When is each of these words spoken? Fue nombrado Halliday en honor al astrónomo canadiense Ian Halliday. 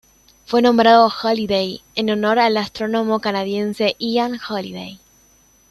Fue 0.47 0.63
nombrado 0.63 1.09
Halliday 1.11 1.83
en 1.93 2.09
honor 2.09 2.39
al 2.39 2.57
astrónomo 2.57 3.19
canadiense 3.19 3.95
Ian 3.99 4.39
Halliday. 4.39 4.99